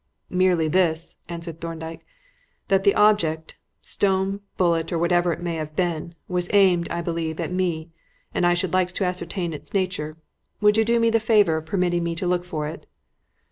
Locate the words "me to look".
12.03-12.43